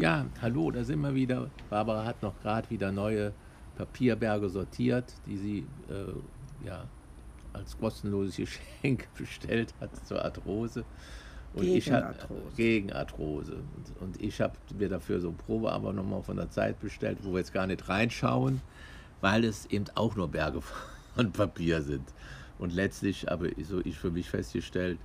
Ja, 0.00 0.24
hallo, 0.40 0.70
da 0.70 0.82
sind 0.82 1.02
wir 1.02 1.14
wieder. 1.14 1.50
Barbara 1.68 2.06
hat 2.06 2.22
noch 2.22 2.32
gerade 2.40 2.70
wieder 2.70 2.90
neue 2.90 3.34
Papierberge 3.76 4.48
sortiert, 4.48 5.12
die 5.26 5.36
sie 5.36 5.58
äh, 5.90 6.66
ja, 6.66 6.84
als 7.52 7.76
kostenloses 7.78 8.36
Geschenk 8.82 9.08
bestellt 9.14 9.74
hat 9.78 9.90
zur 10.06 10.24
Arthrose. 10.24 10.86
Und 11.52 11.64
Gegen 11.64 11.76
ich 11.76 11.92
hab, 11.92 12.04
Arthrose. 12.04 12.56
Gegen 12.56 12.92
Arthrose. 12.94 13.56
Und, 13.56 14.00
und 14.00 14.22
ich 14.22 14.40
habe 14.40 14.54
mir 14.78 14.88
dafür 14.88 15.20
so 15.20 15.28
ein 15.28 15.36
Probeabonnement 15.36 16.24
von 16.24 16.36
der 16.38 16.48
Zeit 16.48 16.80
bestellt, 16.80 17.18
wo 17.20 17.32
wir 17.32 17.40
jetzt 17.40 17.52
gar 17.52 17.66
nicht 17.66 17.86
reinschauen, 17.86 18.62
weil 19.20 19.44
es 19.44 19.66
eben 19.66 19.84
auch 19.96 20.16
nur 20.16 20.28
Berge 20.28 20.62
von 21.14 21.30
Papier 21.30 21.82
sind. 21.82 22.08
Und 22.58 22.72
letztlich 22.72 23.26
habe 23.26 23.52
so 23.62 23.80
ich 23.84 23.98
für 23.98 24.10
mich 24.10 24.30
festgestellt, 24.30 24.98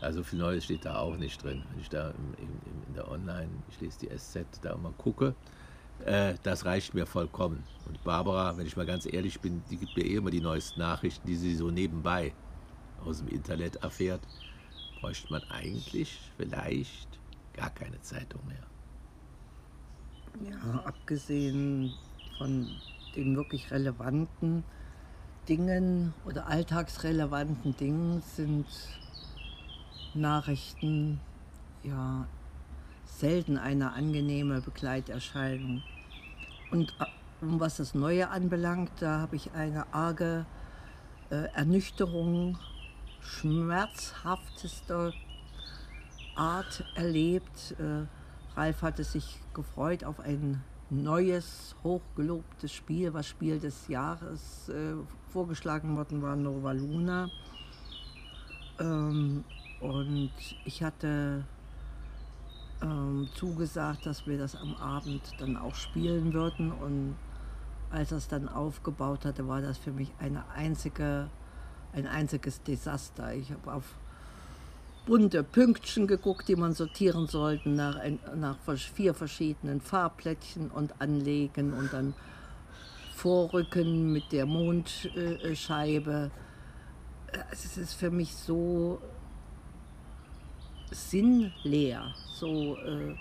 also 0.00 0.22
viel 0.22 0.38
Neues 0.38 0.64
steht 0.64 0.84
da 0.84 0.98
auch 0.98 1.16
nicht 1.16 1.42
drin. 1.42 1.62
Wenn 1.70 1.80
ich 1.80 1.88
da 1.88 2.10
im, 2.10 2.34
im, 2.38 2.82
in 2.88 2.94
der 2.94 3.10
Online, 3.10 3.48
ich 3.68 3.80
lese 3.80 3.98
die 4.00 4.08
SZ, 4.16 4.60
da 4.62 4.72
immer 4.72 4.92
gucke, 4.92 5.34
äh, 6.04 6.34
das 6.42 6.64
reicht 6.64 6.94
mir 6.94 7.06
vollkommen. 7.06 7.64
Und 7.86 8.02
Barbara, 8.04 8.56
wenn 8.56 8.66
ich 8.66 8.76
mal 8.76 8.86
ganz 8.86 9.06
ehrlich 9.06 9.40
bin, 9.40 9.62
die 9.70 9.78
gibt 9.78 9.96
mir 9.96 10.04
eh 10.04 10.16
immer 10.16 10.30
die 10.30 10.40
neuesten 10.40 10.80
Nachrichten, 10.80 11.26
die 11.26 11.36
sie 11.36 11.54
so 11.54 11.70
nebenbei 11.70 12.32
aus 13.04 13.18
dem 13.18 13.28
Internet 13.28 13.76
erfährt. 13.76 14.20
Bräuchte 15.00 15.32
man 15.32 15.42
eigentlich 15.50 16.18
vielleicht 16.36 17.18
gar 17.54 17.70
keine 17.70 18.00
Zeitung 18.02 18.40
mehr. 18.46 18.66
Ja, 20.50 20.80
abgesehen 20.84 21.94
von 22.36 22.68
den 23.14 23.36
wirklich 23.36 23.70
relevanten 23.70 24.62
Dingen 25.48 26.12
oder 26.26 26.46
alltagsrelevanten 26.48 27.76
Dingen 27.76 28.20
sind 28.20 28.66
Nachrichten 30.16 31.20
ja 31.82 32.26
selten 33.04 33.58
eine 33.58 33.92
angenehme 33.92 34.60
Begleiterscheinung. 34.60 35.82
Und 36.70 36.90
äh, 37.00 37.04
was 37.40 37.76
das 37.76 37.94
Neue 37.94 38.28
anbelangt, 38.28 38.90
da 39.00 39.20
habe 39.20 39.36
ich 39.36 39.52
eine 39.52 39.92
arge 39.92 40.46
äh, 41.30 41.46
Ernüchterung 41.54 42.58
schmerzhaftester 43.20 45.12
Art 46.34 46.84
erlebt. 46.94 47.74
Äh, 47.78 48.06
Ralf 48.58 48.82
hatte 48.82 49.04
sich 49.04 49.40
gefreut 49.54 50.04
auf 50.04 50.20
ein 50.20 50.62
neues, 50.90 51.74
hochgelobtes 51.82 52.72
Spiel, 52.72 53.12
was 53.12 53.26
Spiel 53.26 53.58
des 53.58 53.88
Jahres 53.88 54.68
äh, 54.68 54.94
vorgeschlagen 55.28 55.96
worden 55.96 56.22
war, 56.22 56.36
Nova 56.36 56.72
Luna. 56.72 57.28
Ähm, 58.78 59.44
und 59.80 60.30
ich 60.64 60.82
hatte 60.82 61.44
ähm, 62.82 63.28
zugesagt, 63.34 64.06
dass 64.06 64.26
wir 64.26 64.38
das 64.38 64.54
am 64.56 64.74
Abend 64.76 65.22
dann 65.38 65.56
auch 65.56 65.74
spielen 65.74 66.32
würden. 66.32 66.72
Und 66.72 67.16
als 67.90 68.12
er 68.12 68.18
es 68.18 68.28
dann 68.28 68.48
aufgebaut 68.48 69.24
hatte, 69.24 69.48
war 69.48 69.60
das 69.60 69.78
für 69.78 69.92
mich 69.92 70.12
eine 70.18 70.48
einzige, 70.50 71.28
ein 71.92 72.06
einziges 72.06 72.62
Desaster. 72.62 73.34
Ich 73.34 73.50
habe 73.50 73.72
auf 73.72 73.84
bunte 75.06 75.44
Pünktchen 75.44 76.06
geguckt, 76.06 76.48
die 76.48 76.56
man 76.56 76.72
sortieren 76.72 77.28
sollte 77.28 77.68
nach, 77.68 77.96
ein, 77.96 78.18
nach 78.34 78.56
vier 78.76 79.14
verschiedenen 79.14 79.80
Farbplättchen 79.80 80.70
und 80.70 81.00
anlegen 81.00 81.72
und 81.72 81.92
dann 81.92 82.14
vorrücken 83.14 84.12
mit 84.12 84.32
der 84.32 84.46
Mondscheibe. 84.46 86.30
Es 87.52 87.76
ist 87.76 87.94
für 87.94 88.10
mich 88.10 88.34
so 88.34 89.00
sinnleer. 90.90 92.14
So, 92.32 92.76
äh, 92.76 93.12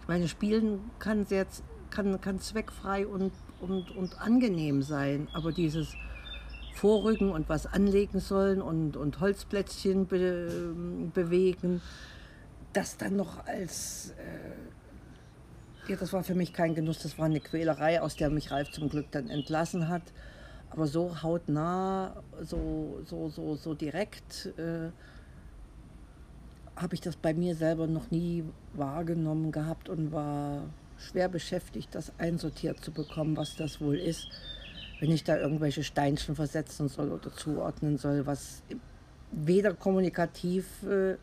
ich 0.00 0.08
meine, 0.08 0.28
Spielen 0.28 0.90
kann 0.98 1.24
sehr 1.26 1.46
kann, 1.94 2.20
kann 2.20 2.40
zweckfrei 2.40 3.06
und, 3.06 3.32
und, 3.60 3.90
und 3.96 4.20
angenehm 4.20 4.82
sein, 4.82 5.28
aber 5.32 5.52
dieses 5.52 5.94
Vorrücken 6.74 7.30
und 7.30 7.48
was 7.48 7.66
anlegen 7.66 8.20
sollen 8.20 8.60
und, 8.60 8.96
und 8.96 9.20
Holzplätzchen 9.20 10.06
be, 10.06 10.74
bewegen, 11.14 11.80
das 12.72 12.96
dann 12.96 13.16
noch 13.16 13.46
als, 13.46 14.12
äh, 14.18 15.90
ja, 15.90 15.96
das 15.96 16.12
war 16.12 16.24
für 16.24 16.34
mich 16.34 16.52
kein 16.52 16.74
Genuss, 16.74 16.98
das 16.98 17.16
war 17.18 17.26
eine 17.26 17.40
Quälerei, 17.40 18.02
aus 18.02 18.16
der 18.16 18.28
mich 18.30 18.50
Ralf 18.50 18.72
zum 18.72 18.88
Glück 18.88 19.06
dann 19.12 19.30
entlassen 19.30 19.88
hat. 19.88 20.02
Aber 20.70 20.88
so 20.88 21.22
hautnah, 21.22 22.24
so, 22.42 23.00
so, 23.04 23.28
so, 23.28 23.54
so 23.54 23.74
direkt 23.74 24.46
äh, 24.58 24.90
habe 26.76 26.94
ich 26.94 27.00
das 27.00 27.16
bei 27.16 27.34
mir 27.34 27.54
selber 27.54 27.86
noch 27.86 28.10
nie 28.10 28.44
wahrgenommen 28.72 29.52
gehabt 29.52 29.88
und 29.88 30.12
war 30.12 30.64
schwer 30.98 31.28
beschäftigt, 31.28 31.94
das 31.94 32.12
einsortiert 32.18 32.82
zu 32.84 32.92
bekommen, 32.92 33.36
was 33.36 33.56
das 33.56 33.80
wohl 33.80 33.96
ist 33.96 34.28
wenn 35.00 35.10
ich 35.10 35.24
da 35.24 35.36
irgendwelche 35.36 35.84
Steinchen 35.84 36.34
versetzen 36.34 36.88
soll 36.88 37.10
oder 37.10 37.30
zuordnen 37.30 37.98
soll, 37.98 38.26
was 38.26 38.62
weder 39.32 39.74
kommunikativ 39.74 40.64
äh, 40.84 41.16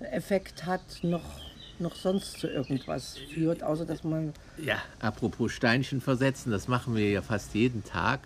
Effekt 0.00 0.66
hat, 0.66 1.02
noch, 1.02 1.40
noch 1.78 1.96
sonst 1.96 2.38
zu 2.38 2.48
irgendwas 2.48 3.18
führt, 3.18 3.62
außer 3.62 3.86
dass 3.86 4.04
man... 4.04 4.32
Ja, 4.58 4.80
apropos 5.00 5.52
Steinchen 5.52 6.00
versetzen, 6.00 6.50
das 6.50 6.68
machen 6.68 6.94
wir 6.94 7.10
ja 7.10 7.22
fast 7.22 7.54
jeden 7.54 7.82
Tag. 7.82 8.20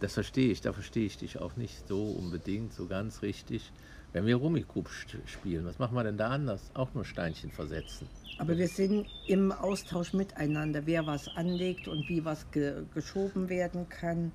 Das 0.00 0.14
verstehe 0.14 0.50
ich, 0.50 0.60
da 0.60 0.72
verstehe 0.72 1.06
ich 1.06 1.18
dich 1.18 1.38
auch 1.38 1.56
nicht 1.56 1.86
so 1.86 2.02
unbedingt, 2.02 2.72
so 2.72 2.86
ganz 2.86 3.22
richtig. 3.22 3.70
Wenn 4.12 4.26
wir 4.26 4.36
Rummikub 4.36 4.90
spielen, 5.24 5.64
was 5.64 5.78
machen 5.78 5.94
wir 5.94 6.04
denn 6.04 6.18
da 6.18 6.28
anders? 6.28 6.70
Auch 6.74 6.92
nur 6.92 7.04
Steinchen 7.04 7.50
versetzen. 7.50 8.06
Aber 8.38 8.58
wir 8.58 8.68
sind 8.68 9.06
im 9.26 9.52
Austausch 9.52 10.12
miteinander, 10.12 10.82
wer 10.84 11.06
was 11.06 11.28
anlegt 11.28 11.88
und 11.88 12.08
wie 12.08 12.24
was 12.24 12.50
ge 12.50 12.84
geschoben 12.94 13.48
werden 13.48 13.88
kann. 13.88 14.32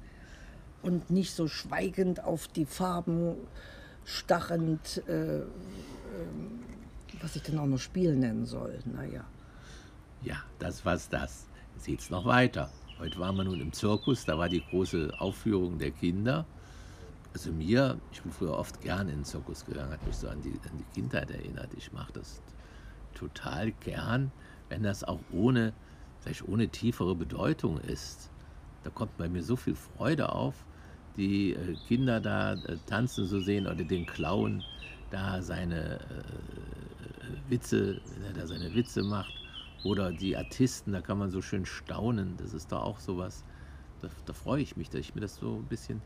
Und 0.81 1.09
nicht 1.09 1.31
so 1.31 1.47
schweigend 1.47 2.23
auf 2.23 2.47
die 2.47 2.65
Farben 2.65 3.35
starrend, 4.05 5.03
äh, 5.07 5.39
äh, 5.39 5.45
was 7.21 7.35
ich 7.35 7.43
denn 7.43 7.59
auch 7.59 7.65
noch 7.65 7.79
Spiel 7.79 8.15
nennen 8.15 8.45
soll. 8.45 8.79
Naja. 8.85 9.25
Ja, 10.23 10.37
das 10.59 10.85
war's 10.85 11.09
das. 11.09 11.47
Jetzt 11.75 11.85
geht's 11.85 12.09
noch 12.09 12.25
weiter. 12.25 12.71
Heute 12.99 13.19
waren 13.19 13.35
wir 13.35 13.43
nun 13.43 13.59
im 13.59 13.73
Zirkus, 13.73 14.25
da 14.25 14.37
war 14.39 14.49
die 14.49 14.63
große 14.71 15.11
Aufführung 15.19 15.77
der 15.77 15.91
Kinder. 15.91 16.45
Also 17.37 17.51
mir, 17.51 17.99
ich 18.11 18.23
bin 18.23 18.31
früher 18.31 18.57
oft 18.57 18.81
gern 18.81 19.09
in 19.09 19.17
den 19.17 19.23
Zirkus 19.23 19.63
gegangen, 19.63 19.91
hat 19.91 20.03
mich 20.07 20.15
so 20.15 20.27
an 20.27 20.41
die, 20.41 20.53
an 20.53 20.75
die 20.75 20.99
Kindheit 20.99 21.29
erinnert. 21.29 21.69
Ich 21.77 21.93
mache 21.93 22.11
das 22.13 22.41
total 23.13 23.73
gern, 23.73 24.31
wenn 24.69 24.81
das 24.81 25.03
auch 25.03 25.19
ohne, 25.31 25.71
vielleicht 26.19 26.47
ohne 26.47 26.67
tiefere 26.67 27.13
Bedeutung 27.13 27.77
ist. 27.81 28.31
Da 28.83 28.89
kommt 28.89 29.15
bei 29.17 29.29
mir 29.29 29.43
so 29.43 29.55
viel 29.55 29.75
Freude 29.75 30.33
auf, 30.33 30.65
die 31.15 31.53
äh, 31.53 31.75
Kinder 31.87 32.19
da 32.19 32.53
äh, 32.53 32.77
tanzen 32.87 33.27
zu 33.27 33.39
sehen 33.39 33.67
oder 33.67 33.83
den 33.83 34.07
Clown 34.07 34.63
da 35.11 35.39
seine 35.43 35.99
äh, 35.99 37.51
Witze, 37.51 38.01
wenn 38.15 38.23
er 38.23 38.33
da 38.33 38.47
seine 38.47 38.73
Witze 38.73 39.03
macht. 39.03 39.31
Oder 39.83 40.11
die 40.11 40.35
Artisten, 40.35 40.91
da 40.91 41.01
kann 41.01 41.19
man 41.19 41.29
so 41.29 41.43
schön 41.43 41.67
staunen. 41.67 42.33
Das 42.37 42.55
ist 42.55 42.71
doch 42.71 42.81
auch 42.81 42.99
sowas. 42.99 43.43
Da, 44.01 44.09
da 44.25 44.33
freue 44.33 44.63
ich 44.63 44.75
mich, 44.75 44.89
dass 44.89 45.01
ich 45.01 45.13
mir 45.13 45.21
das 45.21 45.35
so 45.35 45.57
ein 45.57 45.65
bisschen 45.65 46.01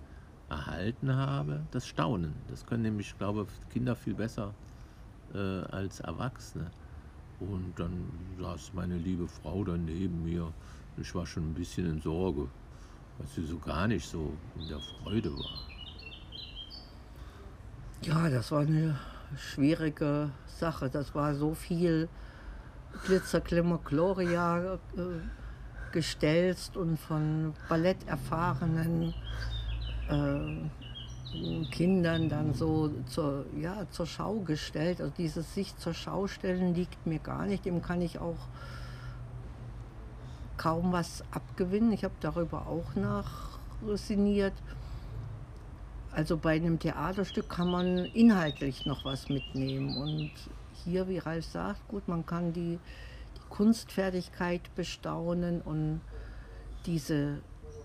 erhalten 0.51 1.15
habe. 1.15 1.61
Das 1.71 1.87
Staunen. 1.87 2.33
Das 2.49 2.65
können 2.65 2.83
nämlich, 2.83 3.17
glaube 3.17 3.47
ich, 3.47 3.69
Kinder 3.73 3.95
viel 3.95 4.13
besser 4.13 4.53
äh, 5.33 5.61
als 5.71 6.01
Erwachsene. 6.01 6.69
Und 7.39 7.73
dann 7.77 8.11
saß 8.39 8.73
meine 8.73 8.97
liebe 8.97 9.27
Frau 9.27 9.63
da 9.63 9.77
neben 9.77 10.23
mir. 10.23 10.51
Ich 10.97 11.15
war 11.15 11.25
schon 11.25 11.49
ein 11.49 11.53
bisschen 11.53 11.89
in 11.89 12.01
Sorge, 12.01 12.47
weil 13.17 13.27
sie 13.27 13.45
so 13.45 13.57
gar 13.57 13.87
nicht 13.87 14.07
so 14.07 14.33
in 14.59 14.67
der 14.67 14.79
Freude 14.79 15.31
war. 15.31 15.59
Ja, 18.03 18.29
das 18.29 18.51
war 18.51 18.61
eine 18.61 18.99
schwierige 19.37 20.31
Sache. 20.45 20.89
Das 20.89 21.15
war 21.15 21.33
so 21.33 21.53
viel 21.53 22.09
Glitzer, 23.05 23.39
Glimmer, 23.39 23.79
Gloria 23.83 24.75
äh, 24.75 24.79
gestelzt 25.91 26.77
und 26.77 26.97
von 26.97 27.53
balletterfahrenen 27.69 29.13
äh, 30.11 31.65
Kindern 31.71 32.29
dann 32.29 32.53
so 32.53 32.91
zur, 33.07 33.45
ja, 33.59 33.85
zur 33.91 34.05
Schau 34.05 34.39
gestellt. 34.39 34.99
Also 35.01 35.13
dieses 35.17 35.53
sich 35.53 35.75
zur 35.77 35.93
Schau 35.93 36.27
stellen 36.27 36.75
liegt 36.75 37.05
mir 37.07 37.19
gar 37.19 37.45
nicht. 37.45 37.65
Dem 37.65 37.81
kann 37.81 38.01
ich 38.01 38.19
auch 38.19 38.37
kaum 40.57 40.91
was 40.91 41.23
abgewinnen. 41.31 41.91
Ich 41.93 42.03
habe 42.03 42.13
darüber 42.19 42.67
auch 42.67 42.95
nachsinniert. 42.95 44.53
Also 46.11 46.35
bei 46.35 46.55
einem 46.55 46.77
Theaterstück 46.77 47.49
kann 47.49 47.69
man 47.71 47.97
inhaltlich 47.99 48.85
noch 48.85 49.05
was 49.05 49.29
mitnehmen. 49.29 49.97
Und 49.97 50.31
hier, 50.83 51.07
wie 51.07 51.19
Ralf 51.19 51.45
sagt, 51.45 51.87
gut, 51.87 52.07
man 52.07 52.25
kann 52.25 52.51
die, 52.51 52.77
die 53.37 53.49
Kunstfertigkeit 53.49 54.61
bestaunen 54.75 55.61
und 55.61 56.01
diese, 56.85 57.39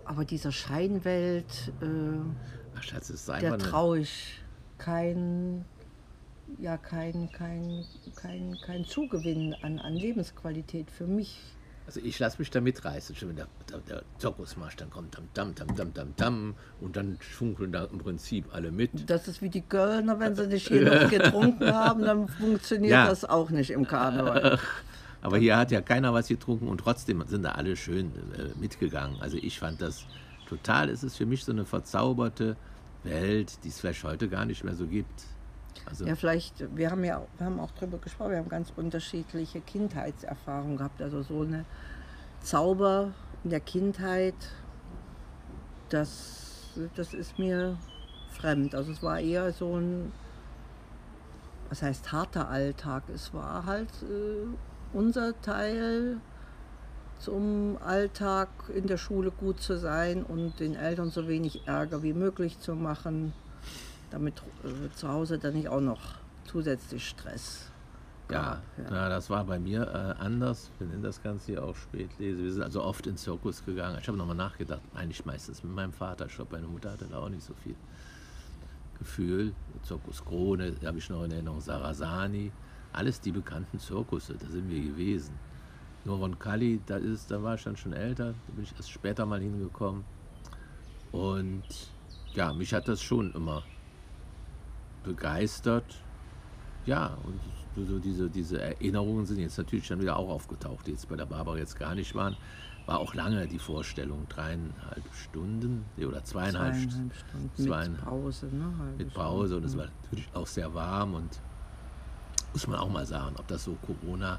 aber 0.06 0.24
dieser 0.24 0.52
Scheinwelt, 0.52 1.72
äh, 1.80 1.86
Ach, 2.78 2.82
Schatz, 2.82 3.10
ist 3.10 3.28
der 3.28 3.58
traue 3.58 4.00
ich 4.00 4.38
kein, 4.78 5.64
ja, 6.58 6.76
kein, 6.76 7.30
kein, 7.32 7.84
kein, 8.14 8.56
kein 8.64 8.84
Zugewinn 8.84 9.54
an, 9.62 9.78
an 9.78 9.94
Lebensqualität 9.94 10.90
für 10.90 11.06
mich 11.06 11.40
Also 11.86 12.00
ich 12.00 12.18
lasse 12.18 12.38
mich 12.38 12.50
da 12.50 12.60
mitreißen, 12.60 13.16
schon 13.16 13.30
wenn 13.30 13.36
der, 13.36 13.48
der, 13.70 13.78
der 13.78 14.02
Zirkusmarsch 14.18 14.76
dann 14.76 14.90
kommt, 14.90 15.14
tam, 15.14 15.24
tam, 15.34 15.54
tam, 15.54 15.74
tam, 15.74 15.94
tam, 15.94 16.16
tam, 16.16 16.54
und 16.80 16.96
dann 16.96 17.18
schunkeln 17.20 17.72
da 17.72 17.84
im 17.84 17.98
Prinzip 17.98 18.54
alle 18.54 18.70
mit. 18.70 19.08
Das 19.08 19.28
ist 19.28 19.40
wie 19.42 19.48
die 19.50 19.62
Kölner, 19.62 20.20
wenn 20.20 20.34
sie 20.34 20.46
nicht 20.46 20.68
hier 20.68 20.82
noch 20.84 21.10
getrunken 21.10 21.72
haben, 21.72 22.02
dann 22.02 22.28
funktioniert 22.28 22.92
Ja. 22.92 23.06
das 23.06 23.24
auch 23.24 23.50
nicht 23.50 23.70
im 23.70 23.86
Karneval. 23.86 24.58
Aber 25.26 25.38
hier 25.38 25.56
hat 25.56 25.72
ja 25.72 25.80
keiner 25.80 26.14
was 26.14 26.28
getrunken 26.28 26.68
und 26.68 26.78
trotzdem 26.78 27.24
sind 27.26 27.42
da 27.42 27.52
alle 27.52 27.74
schön 27.74 28.12
äh, 28.38 28.56
mitgegangen. 28.60 29.20
Also 29.20 29.36
ich 29.36 29.58
fand 29.58 29.82
das 29.82 30.06
total, 30.48 30.88
es 30.88 31.02
ist 31.02 31.16
für 31.16 31.26
mich 31.26 31.44
so 31.44 31.50
eine 31.50 31.64
verzauberte 31.64 32.56
Welt, 33.02 33.58
die 33.64 33.68
es 33.70 33.80
vielleicht 33.80 34.04
heute 34.04 34.28
gar 34.28 34.44
nicht 34.44 34.62
mehr 34.62 34.76
so 34.76 34.86
gibt. 34.86 35.24
Also 35.84 36.06
Ja, 36.06 36.14
vielleicht, 36.14 36.76
wir 36.76 36.92
haben 36.92 37.02
ja 37.02 37.26
wir 37.38 37.46
haben 37.46 37.58
auch 37.58 37.72
drüber 37.72 37.98
gesprochen, 37.98 38.30
wir 38.30 38.38
haben 38.38 38.48
ganz 38.48 38.72
unterschiedliche 38.76 39.60
Kindheitserfahrungen 39.60 40.76
gehabt. 40.76 41.02
Also 41.02 41.22
so 41.22 41.40
eine 41.40 41.64
Zauber 42.40 43.12
in 43.42 43.50
der 43.50 43.58
Kindheit, 43.58 44.36
das, 45.88 46.70
das 46.94 47.14
ist 47.14 47.36
mir 47.36 47.76
fremd. 48.30 48.76
Also 48.76 48.92
es 48.92 49.02
war 49.02 49.18
eher 49.18 49.52
so 49.52 49.76
ein, 49.76 50.12
was 51.68 51.82
heißt 51.82 52.12
harter 52.12 52.48
Alltag. 52.48 53.02
Es 53.12 53.34
war 53.34 53.66
halt 53.66 53.90
äh, 54.04 54.46
unser 54.92 55.40
Teil 55.42 56.18
zum 57.18 57.78
Alltag 57.84 58.48
in 58.74 58.86
der 58.86 58.98
Schule 58.98 59.30
gut 59.30 59.60
zu 59.60 59.78
sein 59.78 60.22
und 60.22 60.60
den 60.60 60.74
Eltern 60.74 61.10
so 61.10 61.28
wenig 61.28 61.66
Ärger 61.66 62.02
wie 62.02 62.12
möglich 62.12 62.60
zu 62.60 62.74
machen, 62.74 63.32
damit 64.10 64.34
äh, 64.64 64.94
zu 64.94 65.08
Hause 65.08 65.38
dann 65.38 65.54
nicht 65.54 65.68
auch 65.68 65.80
noch 65.80 66.00
zusätzlich 66.44 67.08
Stress. 67.08 67.70
Ja, 68.30 68.60
Ja. 68.76 68.84
Na, 68.90 69.08
das 69.08 69.30
war 69.30 69.44
bei 69.44 69.58
mir 69.58 69.82
äh, 69.82 70.22
anders. 70.22 70.70
Ich 70.72 70.78
bin 70.78 70.92
in 70.92 71.02
das 71.02 71.22
Ganze 71.22 71.46
hier 71.46 71.64
auch 71.64 71.76
spät 71.76 72.10
lese. 72.18 72.42
Wir 72.42 72.52
sind 72.52 72.62
also 72.62 72.82
oft 72.82 73.06
in 73.06 73.16
Zirkus 73.16 73.64
gegangen. 73.64 73.98
Ich 74.00 74.08
habe 74.08 74.18
nochmal 74.18 74.36
nachgedacht, 74.36 74.80
eigentlich 74.94 75.24
meistens 75.24 75.62
mit 75.62 75.72
meinem 75.72 75.92
Vater. 75.92 76.26
Ich 76.26 76.34
glaube, 76.34 76.56
meine 76.56 76.66
Mutter 76.66 76.92
hatte 76.92 77.06
da 77.06 77.18
auch 77.18 77.28
nicht 77.28 77.44
so 77.44 77.54
viel 77.54 77.76
Gefühl. 78.98 79.52
Zirkus 79.84 80.24
Krone, 80.24 80.72
da 80.72 80.88
habe 80.88 80.98
ich 80.98 81.08
noch 81.08 81.22
in 81.24 81.30
Erinnerung, 81.30 81.60
Sarasani. 81.60 82.50
Alles 82.92 83.20
die 83.20 83.32
bekannten 83.32 83.78
Zirkusse, 83.78 84.34
da 84.34 84.46
sind 84.48 84.68
wir 84.70 84.80
gewesen. 84.82 85.34
Nur 86.04 86.18
Roncalli, 86.18 86.80
da, 86.86 86.96
ist, 86.96 87.30
da 87.30 87.42
war 87.42 87.56
ich 87.56 87.64
dann 87.64 87.76
schon 87.76 87.92
älter, 87.92 88.26
da 88.46 88.52
bin 88.54 88.64
ich 88.64 88.72
erst 88.76 88.90
später 88.90 89.26
mal 89.26 89.40
hingekommen. 89.40 90.04
Und 91.12 91.64
ja, 92.34 92.52
mich 92.52 92.72
hat 92.72 92.88
das 92.88 93.02
schon 93.02 93.32
immer 93.32 93.62
begeistert. 95.04 96.02
Ja, 96.84 97.16
und 97.24 97.40
so 97.88 97.98
diese, 97.98 98.30
diese 98.30 98.60
Erinnerungen 98.60 99.26
sind 99.26 99.38
jetzt 99.38 99.58
natürlich 99.58 99.88
dann 99.88 100.00
wieder 100.00 100.16
auch 100.16 100.28
aufgetaucht, 100.28 100.86
die 100.86 100.92
jetzt 100.92 101.08
bei 101.08 101.16
der 101.16 101.26
Barbara 101.26 101.58
jetzt 101.58 101.78
gar 101.78 101.94
nicht 101.94 102.14
waren. 102.14 102.36
War 102.86 103.00
auch 103.00 103.14
lange 103.14 103.48
die 103.48 103.58
Vorstellung, 103.58 104.26
dreieinhalb 104.28 105.02
Stunden 105.12 105.84
oder 105.98 106.22
zweieinhalb, 106.22 106.74
Zweieinhalb 106.74 107.14
Stunden 107.14 107.50
Zweien- 107.56 107.92
mit 107.92 108.04
Pause. 108.04 108.46
Ne? 108.46 108.72
Mit 108.96 109.12
Pause 109.12 109.56
und 109.56 109.64
es 109.64 109.72
Stunde. 109.72 109.88
war 109.88 109.94
natürlich 110.04 110.28
auch 110.34 110.46
sehr 110.46 110.72
warm 110.72 111.14
und 111.14 111.40
muss 112.52 112.66
man 112.66 112.78
auch 112.78 112.88
mal 112.88 113.06
sagen, 113.06 113.36
ob 113.38 113.46
das 113.48 113.64
so 113.64 113.76
Corona 113.86 114.38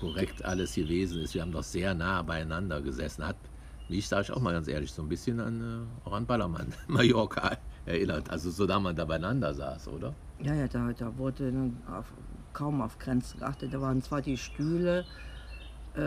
korrekt 0.00 0.44
alles 0.44 0.74
gewesen 0.74 1.22
ist. 1.22 1.34
Wir 1.34 1.42
haben 1.42 1.52
doch 1.52 1.62
sehr 1.62 1.94
nah 1.94 2.22
beieinander 2.22 2.80
gesessen. 2.80 3.26
Hat 3.26 3.36
mich, 3.88 4.08
sage 4.08 4.22
ich 4.22 4.32
auch 4.32 4.40
mal 4.40 4.52
ganz 4.52 4.68
ehrlich, 4.68 4.92
so 4.92 5.02
ein 5.02 5.08
bisschen 5.08 5.40
an, 5.40 5.88
äh, 6.04 6.08
auch 6.08 6.12
an 6.12 6.26
Ballermann, 6.26 6.72
Mallorca 6.86 7.56
erinnert. 7.84 8.28
Also 8.30 8.50
so 8.50 8.66
da 8.66 8.78
man 8.78 8.96
da 8.96 9.04
beieinander 9.04 9.54
saß, 9.54 9.88
oder? 9.88 10.14
Ja, 10.42 10.54
ja, 10.54 10.68
da, 10.68 10.92
da 10.92 11.16
wurde 11.16 11.70
auf, 11.90 12.06
kaum 12.52 12.82
auf 12.82 12.98
Grenzen 12.98 13.38
geachtet. 13.38 13.72
Da 13.72 13.80
waren 13.80 14.02
zwar 14.02 14.22
die 14.22 14.36
Stühle, 14.36 15.04
äh, 15.94 16.00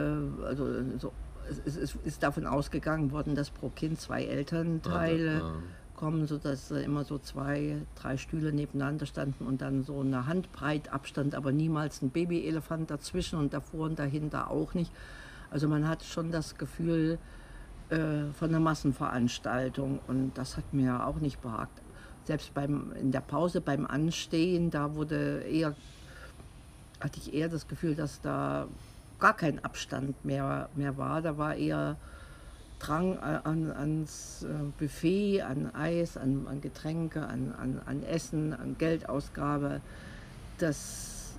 also 0.46 0.68
so, 1.00 1.14
es, 1.50 1.60
es, 1.66 1.78
es 1.78 1.96
ist 2.04 2.24
davon 2.24 2.46
ausgegangen 2.46 3.12
worden, 3.12 3.34
dass 3.36 3.50
pro 3.50 3.70
Kind 3.70 4.00
zwei 4.00 4.26
Elternteile 4.26 5.34
Ja, 5.34 5.40
ja. 5.40 5.54
Kommen, 6.00 6.28
sodass 6.28 6.72
äh, 6.72 6.82
immer 6.82 7.04
so 7.04 7.18
zwei, 7.18 7.76
drei 7.96 8.16
Stühle 8.16 8.54
nebeneinander 8.54 9.06
standen 9.06 9.46
und 9.46 9.62
dann 9.62 9.84
so 9.84 10.00
eine 10.00 10.26
Handbreit 10.26 10.92
Abstand, 10.94 11.36
aber 11.36 11.52
niemals 11.52 12.02
ein 12.02 12.10
Babyelefant 12.10 12.90
dazwischen 12.90 13.38
und 13.38 13.54
davor 13.54 13.88
und 13.88 14.00
dahinter 14.00 14.50
auch 14.50 14.74
nicht. 14.74 14.92
Also 15.52 15.68
man 15.68 15.88
hat 15.88 16.04
schon 16.04 16.32
das 16.32 16.58
Gefühl 16.58 17.20
äh, 17.90 18.32
von 18.34 18.50
einer 18.50 18.62
Massenveranstaltung 18.62 20.00
und 20.08 20.32
das 20.36 20.56
hat 20.56 20.74
mir 20.74 21.06
auch 21.06 21.18
nicht 21.18 21.42
behagt. 21.42 21.82
Selbst 22.24 22.54
beim, 22.54 22.94
in 22.94 23.12
der 23.12 23.22
Pause, 23.22 23.60
beim 23.60 23.86
Anstehen, 23.86 24.70
da 24.70 24.96
wurde 24.96 25.42
eher, 25.42 25.76
hatte 27.02 27.20
ich 27.20 27.34
eher 27.34 27.50
das 27.50 27.68
Gefühl, 27.68 27.96
dass 27.96 28.22
da 28.22 28.68
gar 29.20 29.36
kein 29.36 29.64
Abstand 29.66 30.24
mehr, 30.24 30.70
mehr 30.76 30.98
war. 30.98 31.22
Da 31.22 31.38
war 31.38 31.56
eher 31.56 31.98
Drang 32.80 33.18
äh, 33.18 33.40
an, 33.44 33.72
ans 33.72 34.44
äh, 34.44 34.48
Buffet, 34.78 35.42
an 35.42 35.74
Eis, 35.76 36.18
an, 36.18 36.48
an 36.48 36.62
Getränke, 36.62 37.26
an, 37.26 37.54
an, 37.58 37.82
an 37.86 38.04
Essen, 38.04 38.54
an 38.54 38.78
Geldausgabe. 38.78 39.82
Das 40.58 41.34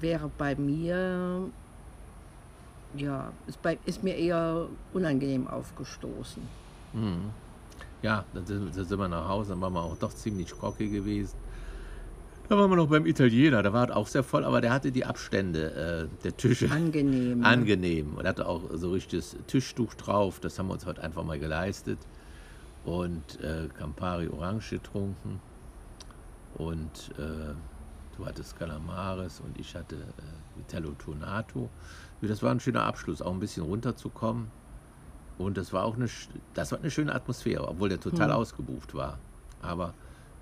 wäre 0.00 0.30
bei 0.38 0.54
mir, 0.54 1.50
ja, 2.96 3.32
ist, 3.46 3.60
bei, 3.62 3.78
ist 3.84 4.02
mir 4.02 4.16
eher 4.16 4.68
unangenehm 4.92 5.48
aufgestoßen. 5.48 6.42
Mhm. 6.92 7.30
Ja, 8.02 8.24
dann 8.32 8.46
sind, 8.46 8.90
wir 8.98 9.08
nach 9.08 9.28
Hause, 9.28 9.50
dann 9.50 9.60
waren 9.60 9.72
wir 9.72 9.82
auch 9.82 9.96
doch 9.96 10.14
ziemlich 10.14 10.56
cocky 10.56 10.88
gewesen. 10.88 11.36
Da 12.48 12.56
waren 12.56 12.70
wir 12.70 12.76
noch 12.76 12.88
beim 12.88 13.06
Italiener, 13.06 13.62
da 13.62 13.72
war 13.72 13.88
es 13.88 13.94
auch 13.94 14.06
sehr 14.06 14.22
voll, 14.22 14.44
aber 14.44 14.60
der 14.60 14.72
hatte 14.72 14.92
die 14.92 15.04
Abstände 15.04 16.08
äh, 16.12 16.22
der 16.22 16.36
Tische 16.36 16.70
Angenehm. 16.70 17.40
ne? 17.40 17.46
angenehm 17.46 18.14
und 18.14 18.26
hatte 18.26 18.46
auch 18.46 18.62
so 18.72 18.92
richtiges 18.92 19.36
Tischtuch 19.48 19.94
drauf. 19.94 20.38
Das 20.38 20.58
haben 20.58 20.68
wir 20.68 20.74
uns 20.74 20.86
heute 20.86 21.02
einfach 21.02 21.24
mal 21.24 21.40
geleistet. 21.40 21.98
Und 22.84 23.40
äh, 23.40 23.68
Campari 23.76 24.28
Orange 24.28 24.70
getrunken. 24.76 25.40
Und 26.54 27.10
äh, 27.18 27.54
du 28.16 28.24
hattest 28.24 28.56
Calamares 28.56 29.40
und 29.40 29.58
ich 29.58 29.74
hatte 29.74 29.96
äh, 29.96 30.58
Vitello 30.58 30.92
Tonato. 30.92 31.68
Das 32.22 32.44
war 32.44 32.52
ein 32.52 32.60
schöner 32.60 32.84
Abschluss, 32.84 33.20
auch 33.22 33.32
ein 33.32 33.40
bisschen 33.40 33.64
runterzukommen. 33.64 34.52
Und 35.36 35.56
das 35.56 35.72
war 35.72 35.84
auch 35.84 35.96
eine, 35.96 36.08
das 36.54 36.70
war 36.70 36.78
eine 36.78 36.92
schöne 36.92 37.12
Atmosphäre, 37.12 37.66
obwohl 37.66 37.88
der 37.88 38.00
total 38.00 38.30
ausgebucht 38.30 38.94
war. 38.94 39.18
Aber 39.60 39.94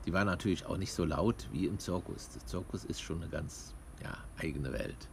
die 0.04 0.12
war 0.12 0.24
natürlich 0.24 0.66
auch 0.66 0.76
nicht 0.76 0.92
so 0.92 1.04
laut 1.04 1.48
wie 1.52 1.66
im 1.66 1.78
Zirkus. 1.78 2.28
Der 2.30 2.46
Zirkus 2.46 2.84
ist 2.84 3.00
schon 3.00 3.22
eine 3.22 3.30
ganz 3.30 3.74
ja, 4.02 4.12
eigene 4.38 4.72
Welt. 4.72 5.08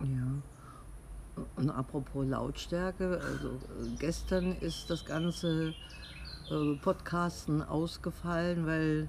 Ja. 0.00 1.42
Und 1.56 1.70
apropos 1.70 2.26
Lautstärke, 2.26 3.20
also 3.22 3.48
äh, 3.48 3.96
gestern 3.98 4.52
ist 4.60 4.90
das 4.90 5.04
ganze 5.04 5.74
äh, 6.50 6.74
Podcasten 6.82 7.62
ausgefallen, 7.62 8.66
weil 8.66 9.08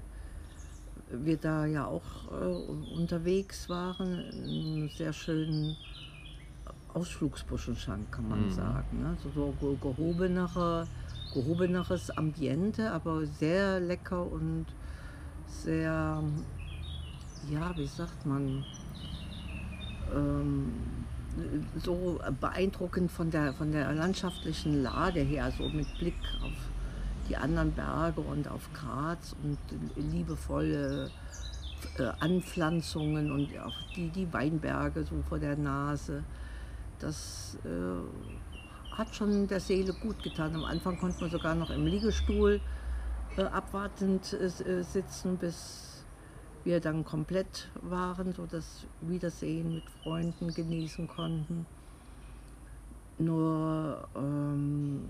wir 1.10 1.36
da 1.36 1.66
ja 1.66 1.86
auch 1.86 2.02
äh, 2.30 2.94
unterwegs 2.94 3.68
waren, 3.68 4.18
in 4.18 4.78
einem 4.78 4.88
sehr 4.88 5.12
schönen 5.12 5.76
Ausflugsbuschenschank, 6.94 8.12
kann 8.12 8.28
man 8.28 8.50
sagen. 8.50 9.02
Ne? 9.02 9.16
So, 9.22 9.30
so 9.34 9.54
ge- 9.60 9.76
gehobenere, 9.80 10.86
gehobeneres 11.34 12.10
Ambiente, 12.10 12.92
aber 12.92 13.26
sehr 13.26 13.80
lecker 13.80 14.24
und 14.30 14.66
sehr, 15.64 16.22
ja, 17.50 17.76
wie 17.76 17.86
sagt 17.86 18.26
man, 18.26 18.64
ähm, 20.14 20.72
so 21.82 22.20
beeindruckend 22.40 23.10
von 23.10 23.30
der, 23.30 23.54
von 23.54 23.72
der 23.72 23.92
landschaftlichen 23.92 24.82
Lage 24.82 25.20
her, 25.20 25.52
so 25.56 25.68
mit 25.68 25.86
Blick 25.98 26.18
auf 26.42 26.52
die 27.28 27.36
anderen 27.36 27.72
Berge 27.72 28.20
und 28.20 28.48
auf 28.48 28.68
Graz 28.74 29.34
und 29.42 29.58
liebevolle 29.96 31.10
äh, 31.98 32.10
Anpflanzungen 32.20 33.30
und 33.32 33.48
auch 33.58 33.74
die, 33.96 34.08
die 34.10 34.32
Weinberge 34.32 35.04
so 35.04 35.22
vor 35.28 35.38
der 35.38 35.56
Nase. 35.56 36.24
Das 36.98 37.56
äh, 37.64 38.96
hat 38.96 39.14
schon 39.14 39.48
der 39.48 39.60
Seele 39.60 39.92
gut 39.94 40.22
getan. 40.22 40.54
Am 40.54 40.64
Anfang 40.64 40.98
konnte 40.98 41.20
man 41.20 41.30
sogar 41.30 41.54
noch 41.54 41.70
im 41.70 41.86
Liegestuhl 41.86 42.60
äh, 43.36 43.42
abwartend 43.42 44.32
äh, 44.32 44.46
äh, 44.46 44.82
sitzen, 44.82 45.36
bis 45.36 46.04
wir 46.64 46.80
dann 46.80 47.04
komplett 47.04 47.70
waren, 47.80 48.32
so 48.32 48.46
das 48.46 48.84
Wiedersehen 49.00 49.74
mit 49.74 49.84
Freunden 50.02 50.52
genießen 50.54 51.08
konnten. 51.08 51.66
Nur 53.18 54.08
ähm, 54.14 55.08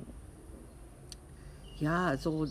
ja, 1.78 2.16
so 2.16 2.46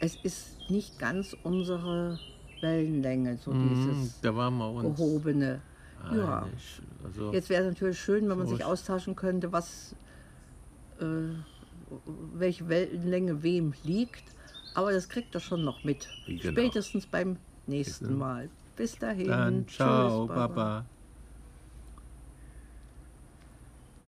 es 0.00 0.16
ist 0.16 0.70
nicht 0.70 0.98
ganz 0.98 1.36
unsere 1.42 2.18
Wellenlänge, 2.60 3.36
so 3.36 3.52
Mhm, 3.52 3.68
dieses 3.68 4.20
da 4.20 4.34
waren 4.34 4.56
wir 4.58 4.70
uns 4.70 4.96
gehobene. 4.96 5.60
Ja. 6.14 6.46
Also, 7.04 7.32
Jetzt 7.32 7.50
wäre 7.50 7.64
es 7.64 7.68
natürlich 7.74 8.00
schön, 8.00 8.28
wenn 8.28 8.38
man 8.38 8.46
sich 8.46 8.64
austauschen 8.64 9.16
könnte, 9.16 9.52
was, 9.52 9.94
äh, 10.98 11.04
welche 12.34 12.68
Wellenlänge 12.68 13.42
wem 13.42 13.74
liegt. 13.84 14.24
Aber 14.74 14.92
das 14.92 15.08
kriegt 15.08 15.34
er 15.34 15.40
schon 15.40 15.64
noch 15.64 15.84
mit. 15.84 16.08
Genau. 16.26 16.40
Spätestens 16.52 17.06
beim 17.06 17.36
nächsten 17.66 18.04
Nächsten- 18.06 18.18
Mal. 18.18 18.48
Bis 18.76 18.98
dahin. 18.98 19.28
dann 19.28 19.68
ciao, 19.68 20.26
Tschüss, 20.26 20.34
Baba. 20.36 20.84